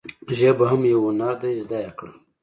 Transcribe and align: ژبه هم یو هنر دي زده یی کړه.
ژبه 0.37 0.65
هم 0.71 0.81
یو 0.91 0.99
هنر 1.07 1.33
دي 1.41 1.51
زده 1.63 1.77
یی 1.83 1.91
کړه. 1.97 2.11